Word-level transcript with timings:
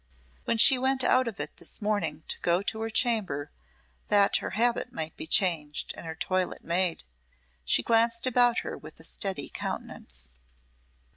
When 0.45 0.57
she 0.57 0.79
went 0.79 1.03
out 1.03 1.27
of 1.27 1.39
it 1.39 1.57
this 1.57 1.79
morning 1.79 2.23
to 2.27 2.39
go 2.39 2.63
to 2.63 2.81
her 2.81 2.89
chamber 2.89 3.51
that 4.07 4.37
her 4.37 4.49
habit 4.57 4.91
might 4.91 5.15
be 5.15 5.27
changed 5.27 5.93
and 5.95 6.07
her 6.07 6.15
toilette 6.15 6.63
made, 6.63 7.03
she 7.63 7.83
glanced 7.83 8.25
about 8.25 8.61
her 8.65 8.75
with 8.75 8.99
a 8.99 9.03
steady 9.03 9.47
countenance. 9.53 10.31